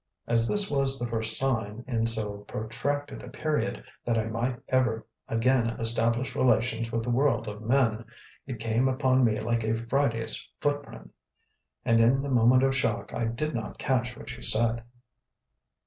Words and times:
As 0.25 0.47
this 0.47 0.67
was 0.71 0.97
the 0.97 1.05
first 1.07 1.37
sign, 1.37 1.83
in 1.85 2.07
so 2.07 2.39
protracted 2.47 3.21
a 3.21 3.27
period, 3.29 3.83
that 4.03 4.17
I 4.17 4.25
might 4.25 4.59
ever 4.67 5.05
again 5.27 5.69
establish 5.79 6.33
relations 6.35 6.91
with 6.91 7.03
the 7.03 7.11
world 7.11 7.47
of 7.47 7.61
men, 7.61 8.05
it 8.47 8.57
came 8.57 8.87
upon 8.87 9.23
me 9.23 9.39
like 9.39 9.63
a 9.63 9.75
Friday's 9.75 10.49
footprint, 10.59 11.13
and 11.85 11.99
in 11.99 12.23
the 12.23 12.29
moment 12.29 12.63
of 12.63 12.75
shock 12.75 13.13
I 13.13 13.25
did 13.25 13.53
not 13.53 13.77
catch 13.77 14.17
what 14.17 14.27
she 14.27 14.41
said. 14.41 14.83